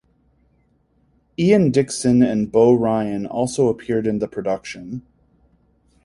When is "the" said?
4.17-4.27